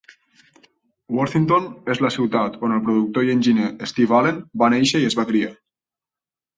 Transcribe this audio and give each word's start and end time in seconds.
Worthington 1.17 1.67
és 1.95 2.01
la 2.07 2.11
ciutat 2.17 2.59
on 2.69 2.75
el 2.79 2.83
productor 2.89 3.31
i 3.31 3.33
enginyer 3.37 3.71
Steve 3.95 4.21
Allen 4.23 4.43
va 4.65 4.75
néixer 4.79 5.07
i 5.07 5.11
es 5.15 5.23
va 5.23 5.31
criar. 5.35 5.57